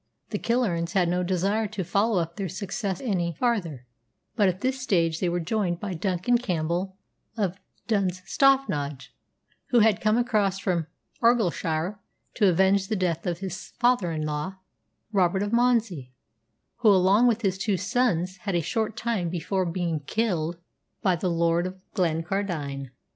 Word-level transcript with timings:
The 0.31 0.39
Killearns 0.39 0.93
had 0.93 1.07
no 1.09 1.21
desire 1.21 1.67
to 1.67 1.83
follow 1.83 2.19
up 2.19 2.35
their 2.35 2.49
success 2.49 3.01
any 3.01 3.33
farther, 3.33 3.85
but 4.35 4.49
at 4.49 4.61
this 4.61 4.81
stage 4.81 5.19
they 5.19 5.29
were 5.29 5.39
joined 5.39 5.79
by 5.79 5.93
Duncan 5.93 6.39
Campbell 6.39 6.97
of 7.37 7.59
Dunstaffnage, 7.87 9.13
who 9.67 9.81
had 9.81 10.01
come 10.01 10.17
across 10.17 10.57
from 10.57 10.87
Argyllshire 11.21 11.99
to 12.33 12.47
avenge 12.49 12.87
the 12.87 12.95
death 12.95 13.27
of 13.27 13.41
his 13.41 13.73
father 13.79 14.11
in 14.11 14.25
law, 14.25 14.55
Robert 15.11 15.43
of 15.43 15.53
Monzie, 15.53 16.11
who, 16.77 16.89
along 16.89 17.27
with 17.27 17.43
his 17.43 17.59
two 17.59 17.77
sons, 17.77 18.37
had 18.37 18.55
a 18.55 18.61
short 18.63 18.97
time 18.97 19.29
before 19.29 19.67
been 19.67 19.99
killed 19.99 20.57
by 21.03 21.15
the 21.15 21.29
Lord 21.29 21.67
of 21.67 21.75
Glencardine. 21.93 22.89